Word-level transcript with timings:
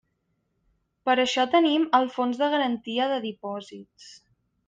Per 1.09 1.15
això 1.23 1.43
tenim 1.57 1.85
el 1.99 2.09
Fons 2.15 2.41
de 2.41 2.49
Garantia 2.55 3.11
de 3.13 3.23
Dipòsits. 3.27 4.09